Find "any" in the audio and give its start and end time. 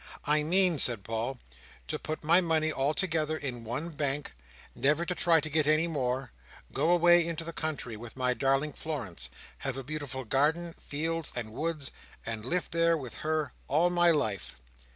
5.67-5.87